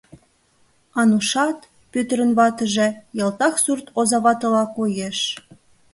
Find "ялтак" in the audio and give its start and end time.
3.23-3.55